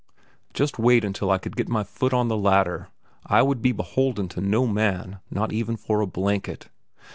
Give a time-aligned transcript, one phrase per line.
[0.51, 2.87] Just wait until I could get my foot on the ladder,
[3.27, 6.69] I would be beholden to no man, not even for a blanket.